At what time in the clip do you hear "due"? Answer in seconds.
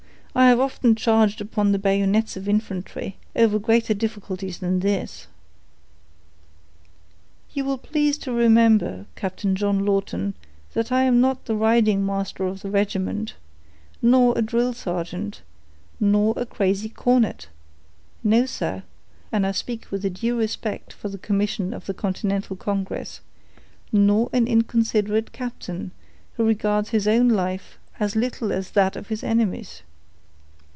20.09-20.37